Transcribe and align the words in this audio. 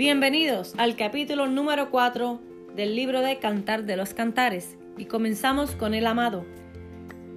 Bienvenidos 0.00 0.72
al 0.78 0.96
capítulo 0.96 1.46
número 1.46 1.90
4 1.90 2.40
del 2.74 2.96
libro 2.96 3.20
de 3.20 3.38
Cantar 3.38 3.84
de 3.84 3.98
los 3.98 4.14
Cantares 4.14 4.78
y 4.96 5.04
comenzamos 5.04 5.72
con 5.72 5.92
el 5.92 6.06
amado. 6.06 6.46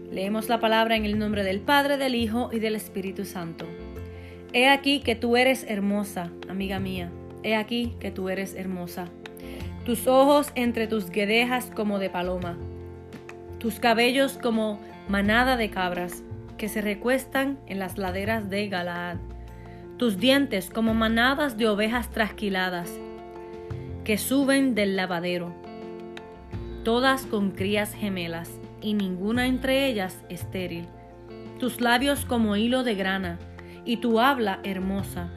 Leemos 0.10 0.48
la 0.48 0.62
palabra 0.62 0.96
en 0.96 1.04
el 1.04 1.20
nombre 1.20 1.44
del 1.44 1.60
Padre, 1.60 1.98
del 1.98 2.16
Hijo 2.16 2.52
y 2.54 2.60
del 2.60 2.78
Espíritu 2.78 3.26
Santo. 3.26 3.66
He 4.54 4.70
aquí 4.70 5.02
que 5.02 5.18
tú 5.18 5.36
eres 5.36 5.66
hermosa, 5.68 6.32
amiga 6.48 6.80
mía. 6.80 7.12
He 7.44 7.58
aquí 7.58 7.98
que 8.00 8.12
tú 8.12 8.30
eres 8.30 8.56
hermosa. 8.56 9.10
Tus 9.84 10.08
ojos 10.08 10.54
entre 10.56 10.88
tus 10.88 11.10
guedejas 11.10 11.70
como 11.76 12.00
de 12.00 12.10
paloma. 12.10 12.58
Tus 13.60 13.82
cabellos 13.82 14.40
como 14.42 14.80
manada 15.10 15.58
de 15.58 15.70
cabras 15.70 16.24
que 16.58 16.70
se 16.70 16.80
recuestan 16.80 17.60
en 17.68 17.80
las 17.80 17.98
laderas 17.98 18.50
de 18.50 18.70
Galaad. 18.70 19.33
Tus 20.04 20.18
dientes 20.18 20.70
como 20.70 20.94
manadas 20.94 21.58
de 21.58 21.66
ovejas 21.70 22.12
trasquiladas 22.12 22.92
que 24.04 24.18
suben 24.18 24.76
del 24.76 24.98
lavadero. 24.98 25.56
Todas 26.84 27.26
con 27.26 27.52
crías 27.52 27.94
gemelas 27.94 28.52
y 28.82 28.96
ninguna 28.96 29.48
entre 29.48 29.88
ellas 29.88 30.22
estéril. 30.28 30.88
Tus 31.58 31.80
labios 31.80 32.26
como 32.26 32.58
hilo 32.58 32.84
de 32.84 32.96
grana 32.96 33.40
y 33.86 33.96
tu 33.96 34.20
habla 34.20 34.60
hermosa. 34.66 35.32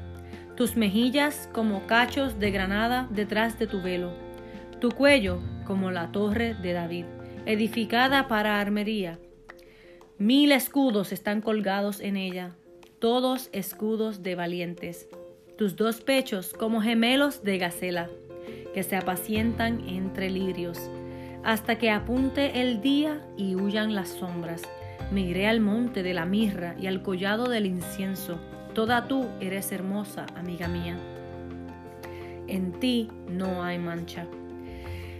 Tus 0.56 0.74
mejillas 0.74 1.48
como 1.52 1.86
cachos 1.86 2.40
de 2.40 2.50
granada 2.50 3.06
detrás 3.10 3.60
de 3.60 3.68
tu 3.68 3.80
velo. 3.80 4.14
Tu 4.80 4.90
cuello 4.90 5.40
como 5.64 5.92
la 5.92 6.10
torre 6.10 6.54
de 6.54 6.72
David, 6.72 7.04
edificada 7.44 8.26
para 8.26 8.60
armería. 8.60 9.20
Mil 10.18 10.50
escudos 10.50 11.12
están 11.12 11.40
colgados 11.40 12.00
en 12.00 12.16
ella, 12.16 12.56
todos 12.98 13.50
escudos 13.52 14.22
de 14.22 14.34
valientes. 14.34 15.08
Tus 15.58 15.76
dos 15.76 16.00
pechos 16.00 16.54
como 16.54 16.80
gemelos 16.80 17.42
de 17.42 17.58
gacela, 17.58 18.08
que 18.72 18.82
se 18.82 18.96
apacientan 18.96 19.86
entre 19.88 20.30
lirios, 20.30 20.90
hasta 21.44 21.76
que 21.78 21.90
apunte 21.90 22.60
el 22.60 22.80
día 22.80 23.26
y 23.36 23.54
huyan 23.54 23.94
las 23.94 24.08
sombras. 24.08 24.62
Me 25.10 25.20
iré 25.20 25.46
al 25.46 25.60
monte 25.60 26.02
de 26.02 26.14
la 26.14 26.24
mirra 26.24 26.74
y 26.80 26.86
al 26.86 27.02
collado 27.02 27.48
del 27.48 27.66
incienso. 27.66 28.38
Toda 28.74 29.06
tú 29.08 29.26
eres 29.40 29.72
hermosa, 29.72 30.26
amiga 30.34 30.66
mía. 30.66 30.96
En 32.48 32.72
ti 32.80 33.08
no 33.28 33.62
hay 33.62 33.78
mancha. 33.78 34.26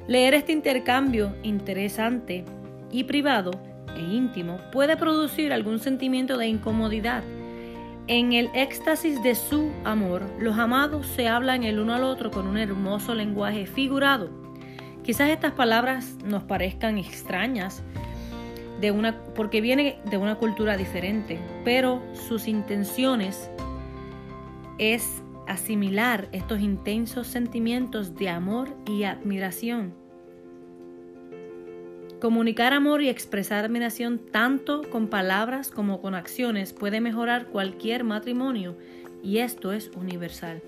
Leer 0.08 0.34
este 0.34 0.52
intercambio 0.52 1.34
interesante 1.42 2.44
y 2.90 3.05
privado 3.05 3.50
e 3.96 4.00
íntimo 4.00 4.58
puede 4.72 4.96
producir 4.96 5.52
algún 5.52 5.78
sentimiento 5.78 6.38
de 6.38 6.46
incomodidad. 6.46 7.22
En 8.08 8.32
el 8.32 8.50
éxtasis 8.54 9.20
de 9.24 9.34
su 9.34 9.72
amor, 9.84 10.22
los 10.38 10.56
amados 10.58 11.08
se 11.08 11.26
hablan 11.26 11.64
el 11.64 11.80
uno 11.80 11.92
al 11.92 12.04
otro 12.04 12.30
con 12.30 12.46
un 12.46 12.56
hermoso 12.56 13.16
lenguaje 13.16 13.66
figurado. 13.66 14.30
Quizás 15.02 15.30
estas 15.30 15.52
palabras 15.52 16.16
nos 16.24 16.44
parezcan 16.44 16.98
extrañas, 16.98 17.82
de 18.80 18.92
una, 18.92 19.24
porque 19.34 19.60
viene 19.60 19.98
de 20.08 20.18
una 20.18 20.36
cultura 20.36 20.77
diferente, 20.77 21.40
pero 21.64 22.00
sus 22.14 22.46
intenciones 22.46 23.50
es 24.78 25.22
asimilar 25.48 26.28
estos 26.30 26.60
intensos 26.60 27.27
sentimientos 27.27 28.14
de 28.14 28.28
amor 28.28 28.68
y 28.86 29.02
admiración. 29.02 30.05
Comunicar 32.20 32.72
amor 32.72 33.03
y 33.03 33.09
expresar 33.09 33.64
admiración 33.64 34.19
tanto 34.19 34.83
con 34.91 35.09
palabras 35.09 35.70
como 35.70 36.00
con 36.00 36.14
acciones 36.14 36.73
puede 36.73 37.00
mejorar 37.00 37.47
cualquier 37.47 38.05
matrimonio 38.05 38.77
y 39.23 39.39
esto 39.39 39.73
es 39.73 39.91
universal. 39.95 40.62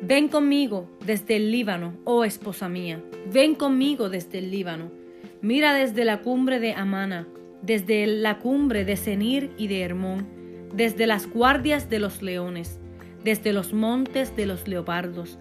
Ven 0.00 0.28
conmigo 0.28 0.88
desde 1.04 1.36
el 1.36 1.50
Líbano, 1.50 1.94
oh 2.04 2.24
esposa 2.24 2.68
mía, 2.68 3.02
ven 3.32 3.54
conmigo 3.54 4.08
desde 4.08 4.38
el 4.38 4.50
Líbano 4.50 4.98
Mira 5.40 5.72
desde 5.72 6.04
la 6.04 6.22
cumbre 6.22 6.58
de 6.58 6.72
Amana, 6.74 7.28
desde 7.62 8.08
la 8.08 8.38
cumbre 8.38 8.84
de 8.84 8.96
Senir 8.96 9.52
y 9.56 9.68
de 9.68 9.82
Hermón, 9.82 10.26
desde 10.74 11.06
las 11.06 11.30
guardias 11.30 11.88
de 11.88 12.00
los 12.00 12.22
leones, 12.22 12.80
desde 13.22 13.52
los 13.52 13.72
montes 13.72 14.34
de 14.34 14.46
los 14.46 14.66
leopardos. 14.66 15.38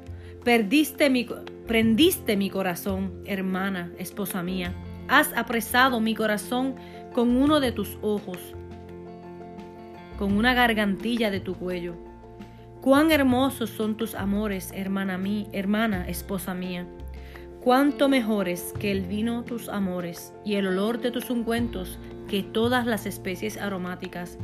Perdiste 0.48 1.10
mi, 1.10 1.28
prendiste 1.68 2.38
mi 2.38 2.50
corazón, 2.50 3.22
hermana, 3.26 3.92
esposa 3.98 4.44
mía. 4.44 4.74
Has 5.10 5.36
apresado 5.36 6.00
mi 6.00 6.16
corazón 6.16 6.76
con 7.14 7.36
uno 7.36 7.60
de 7.60 7.74
tus 7.74 7.98
ojos, 8.02 8.56
con 10.18 10.38
una 10.38 10.54
gargantilla 10.54 11.32
de 11.32 11.42
tu 11.42 11.54
cuello. 11.54 11.98
Cuán 12.80 13.12
hermosos 13.12 13.72
son 13.72 13.98
tus 13.98 14.16
amores, 14.16 14.72
hermana 14.74 15.18
mía, 15.18 15.48
hermana, 15.52 16.08
esposa 16.08 16.54
mía 16.54 16.88
cuánto 17.68 18.08
mejores 18.08 18.74
que 18.80 18.94
el 18.94 19.02
vino 19.02 19.44
tus 19.44 19.68
amores 19.68 20.34
y 20.46 20.56
el 20.56 20.68
olor 20.68 21.02
de 21.02 21.12
tus 21.12 21.30
ungüentos 21.30 22.00
que 22.30 22.42
todas 22.42 22.86
las 22.86 23.06
especies 23.06 23.58
aromáticas. 23.58 24.38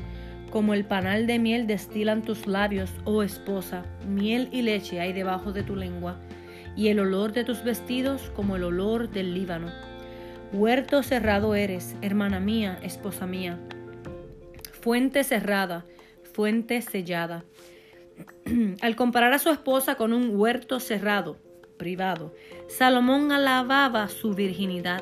Como 0.53 0.75
el 0.75 0.86
panal 0.86 1.25
de 1.25 1.40
miel 1.40 1.66
destilan 1.66 2.22
tus 2.22 2.46
labios, 2.46 2.91
oh 3.06 3.24
esposa, 3.24 3.88
miel 4.08 4.50
y 4.52 4.62
leche 4.62 5.00
hay 5.00 5.12
debajo 5.12 5.52
de 5.52 5.64
tu 5.64 5.75
lengua, 5.75 6.19
y 6.75 6.90
el 6.90 7.00
olor 7.00 7.34
de 7.34 7.44
tus 7.44 7.64
vestidos 7.64 8.31
como 8.36 8.56
el 8.56 8.63
olor 8.63 9.09
del 9.09 9.34
Líbano. 9.34 9.72
Huerto 10.52 11.02
cerrado 11.02 11.56
eres, 11.56 11.96
hermana 12.03 12.40
mía, 12.40 12.78
esposa 12.84 13.25
mía. 13.25 13.58
Fuente 14.80 15.24
cerrada, 15.24 15.88
fuente 16.22 16.84
sellada. 16.84 17.46
Al 18.81 18.96
comparar 18.96 19.34
a 19.34 19.40
su 19.40 19.50
esposa 19.50 19.96
con 19.96 20.13
un 20.13 20.40
huerto 20.40 20.80
cerrado, 20.80 21.40
privado. 21.78 22.31
Salomón 22.68 23.31
alababa 23.31 24.08
su 24.08 24.36
virginidad, 24.36 25.02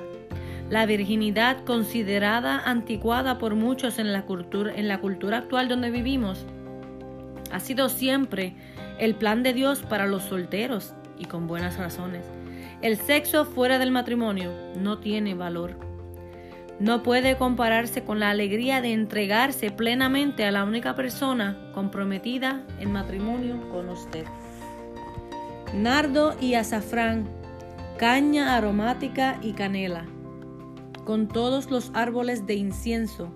la 0.71 0.87
virginidad 0.87 1.63
considerada 1.65 2.57
anticuada 2.65 3.37
por 3.37 3.53
muchos 3.53 3.99
en 3.99 4.11
la, 4.11 4.23
cultura, 4.25 5.37
actual 5.37 5.67
donde 5.67 5.91
vivimos. 5.91 6.47
Ha 7.51 7.59
sido 7.59 7.89
siempre 7.89 8.55
el 8.97 9.13
plan 9.13 9.43
de 9.43 9.53
Dios 9.53 9.83
para 9.83 10.07
los 10.07 10.23
solteros 10.23 10.95
y 11.19 11.25
con 11.25 11.45
buenas 11.45 11.77
razones. 11.77 12.25
El 12.81 12.97
sexo 12.97 13.45
fuera 13.45 13.77
del 13.77 13.91
matrimonio 13.91 14.51
no 14.75 14.97
tiene 14.97 15.35
valor. 15.35 15.77
No 16.79 17.03
puede 17.03 17.35
compararse 17.35 18.03
con 18.03 18.19
la 18.19 18.31
alegría 18.31 18.81
de 18.81 18.93
entregarse 18.93 19.69
plenamente 19.69 20.45
a 20.45 20.51
la 20.51 20.63
única 20.63 20.95
persona 20.95 21.57
comprometida 21.73 22.65
en 22.79 22.91
matrimonio 22.91 23.69
con 23.69 23.89
usted 23.89 24.25
nardo 25.73 26.35
y 26.41 26.55
azafrán, 26.55 27.29
caña 27.97 28.55
aromática 28.57 29.37
y 29.41 29.53
canela, 29.53 30.05
con 31.05 31.27
todos 31.27 31.69
los 31.71 31.91
árboles 31.93 32.45
de 32.45 32.55
incienso, 32.55 33.31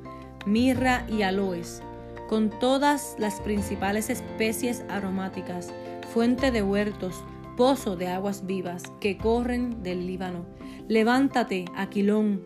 mirra 0.45 1.05
y 1.09 1.21
aloes, 1.21 1.81
con 2.29 2.49
todas 2.49 3.15
las 3.19 3.39
principales 3.41 4.09
especies 4.09 4.83
aromáticas, 4.89 5.73
fuente 6.13 6.51
de 6.51 6.63
huertos, 6.63 7.23
pozo 7.57 7.95
de 7.95 8.07
aguas 8.07 8.45
vivas 8.45 8.83
que 8.99 9.17
corren 9.17 9.81
del 9.83 10.07
Líbano. 10.07 10.45
Levántate, 10.87 11.65
Aquilón, 11.75 12.43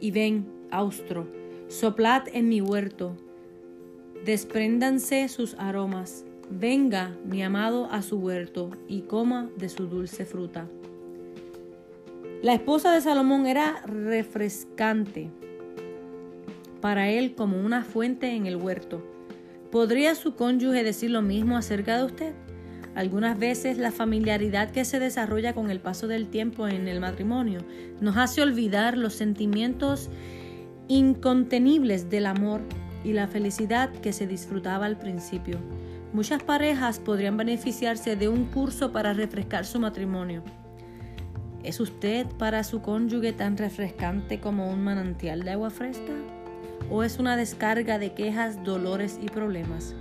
y 0.00 0.10
ven, 0.10 0.46
Austro, 0.70 1.28
soplad 1.68 2.24
en 2.32 2.48
mi 2.48 2.60
huerto, 2.60 3.16
despréndanse 4.24 5.28
sus 5.28 5.54
aromas 5.54 6.24
Venga, 6.54 7.16
mi 7.24 7.42
amado, 7.42 7.88
a 7.90 8.02
su 8.02 8.18
huerto 8.18 8.72
y 8.86 9.02
coma 9.02 9.48
de 9.56 9.70
su 9.70 9.86
dulce 9.86 10.26
fruta. 10.26 10.68
La 12.42 12.54
esposa 12.54 12.92
de 12.92 13.00
Salomón 13.00 13.46
era 13.46 13.82
refrescante 13.86 15.30
para 16.80 17.08
él 17.08 17.36
como 17.36 17.60
una 17.60 17.84
fuente 17.84 18.34
en 18.34 18.46
el 18.46 18.56
huerto. 18.56 19.00
¿Podría 19.70 20.16
su 20.16 20.34
cónyuge 20.34 20.82
decir 20.82 21.12
lo 21.12 21.22
mismo 21.22 21.56
acerca 21.56 21.96
de 21.96 22.04
usted? 22.04 22.34
Algunas 22.96 23.38
veces 23.38 23.78
la 23.78 23.92
familiaridad 23.92 24.72
que 24.72 24.84
se 24.84 24.98
desarrolla 24.98 25.54
con 25.54 25.70
el 25.70 25.78
paso 25.78 26.08
del 26.08 26.30
tiempo 26.30 26.66
en 26.66 26.88
el 26.88 26.98
matrimonio 26.98 27.60
nos 28.00 28.16
hace 28.16 28.42
olvidar 28.42 28.98
los 28.98 29.14
sentimientos 29.14 30.10
incontenibles 30.88 32.10
del 32.10 32.26
amor 32.26 32.62
y 33.04 33.12
la 33.12 33.28
felicidad 33.28 33.92
que 33.92 34.12
se 34.12 34.26
disfrutaba 34.26 34.86
al 34.86 34.98
principio. 34.98 35.58
Muchas 36.12 36.42
parejas 36.42 36.98
podrían 36.98 37.36
beneficiarse 37.36 38.16
de 38.16 38.28
un 38.28 38.46
curso 38.46 38.90
para 38.90 39.12
refrescar 39.12 39.64
su 39.64 39.78
matrimonio. 39.78 40.42
¿Es 41.62 41.78
usted 41.78 42.26
para 42.38 42.64
su 42.64 42.82
cónyuge 42.82 43.32
tan 43.32 43.56
refrescante 43.56 44.40
como 44.40 44.68
un 44.68 44.82
manantial 44.82 45.44
de 45.44 45.52
agua 45.52 45.70
fresca? 45.70 46.12
¿O 46.90 47.04
es 47.04 47.18
una 47.18 47.36
descarga 47.36 48.00
de 48.00 48.14
quejas, 48.14 48.64
dolores 48.64 49.20
y 49.22 49.26
problemas? 49.26 49.94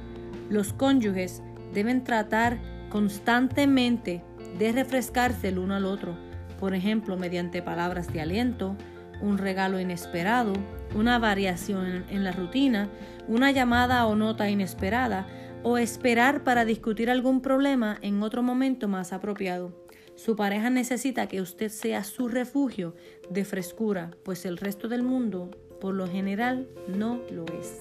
Los 0.49 0.73
cónyuges 0.73 1.43
deben 1.71 2.03
tratar 2.03 2.57
constantemente 2.89 4.23
de 4.57 4.71
refrescarse 4.71 5.49
el 5.49 5.59
uno 5.59 5.75
al 5.75 5.85
otro, 5.85 6.17
por 6.59 6.73
ejemplo, 6.73 7.15
mediante 7.15 7.61
palabras 7.61 8.11
de 8.11 8.21
aliento, 8.21 8.75
un 9.21 9.37
regalo 9.37 9.79
inesperado, 9.79 10.53
una 10.95 11.19
variación 11.19 12.05
en 12.09 12.23
la 12.23 12.31
rutina, 12.31 12.89
una 13.27 13.51
llamada 13.51 14.07
o 14.07 14.15
nota 14.15 14.49
inesperada, 14.49 15.27
o 15.63 15.77
esperar 15.77 16.43
para 16.43 16.65
discutir 16.65 17.11
algún 17.11 17.41
problema 17.41 17.99
en 18.01 18.23
otro 18.23 18.41
momento 18.41 18.87
más 18.87 19.13
apropiado. 19.13 19.80
Su 20.23 20.35
pareja 20.35 20.69
necesita 20.69 21.27
que 21.27 21.41
usted 21.41 21.69
sea 21.69 22.03
su 22.03 22.27
refugio 22.27 22.93
de 23.31 23.43
frescura, 23.43 24.11
pues 24.21 24.45
el 24.45 24.57
resto 24.57 24.87
del 24.87 25.01
mundo, 25.01 25.49
por 25.79 25.95
lo 25.95 26.07
general, 26.07 26.67
no 26.87 27.21
lo 27.31 27.43
es. 27.59 27.79